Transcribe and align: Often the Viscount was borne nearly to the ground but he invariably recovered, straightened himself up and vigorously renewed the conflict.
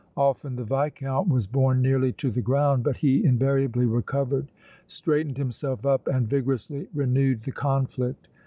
Often 0.17 0.55
the 0.55 0.63
Viscount 0.63 1.27
was 1.27 1.45
borne 1.45 1.79
nearly 1.79 2.11
to 2.13 2.31
the 2.31 2.41
ground 2.41 2.83
but 2.83 2.97
he 2.97 3.23
invariably 3.23 3.85
recovered, 3.85 4.47
straightened 4.87 5.37
himself 5.37 5.85
up 5.85 6.07
and 6.07 6.27
vigorously 6.27 6.87
renewed 6.95 7.43
the 7.43 7.51
conflict. 7.51 8.27